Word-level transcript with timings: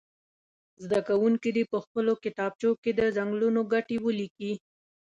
زده 0.83 0.99
کوونکي 1.07 1.49
دې 1.55 1.63
په 1.71 1.77
خپلو 1.83 2.13
کتابچو 2.23 2.69
کې 2.81 2.91
د 2.99 3.01
څنګلونو 3.17 3.61
ګټې 3.73 3.97
ولیکي. 4.05 4.53